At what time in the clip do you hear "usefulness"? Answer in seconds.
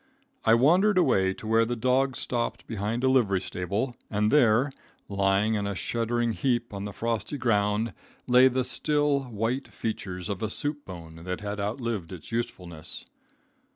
12.31-13.05